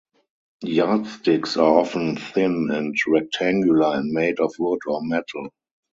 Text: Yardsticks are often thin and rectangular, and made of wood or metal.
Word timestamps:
Yardsticks 0.63 1.57
are 1.57 1.77
often 1.77 2.17
thin 2.17 2.71
and 2.71 2.95
rectangular, 3.07 3.95
and 3.99 4.11
made 4.11 4.39
of 4.39 4.51
wood 4.57 4.79
or 4.87 4.99
metal. 5.03 5.53